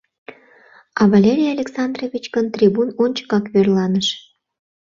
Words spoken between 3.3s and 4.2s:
верланыш.